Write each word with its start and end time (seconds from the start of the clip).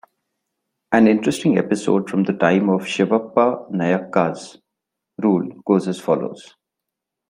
An 0.91 1.07
interesting 1.07 1.59
episode 1.59 2.09
from 2.09 2.23
the 2.23 2.33
time 2.33 2.69
of 2.71 2.85
Shivappa 2.85 3.71
Nayaka's 3.71 4.57
rule 5.21 5.61
goes 5.63 5.87
as 5.87 5.99
follows. 5.99 6.55